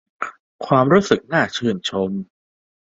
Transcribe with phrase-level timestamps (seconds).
[0.65, 2.11] ความรู้สึกน่าชื่นชม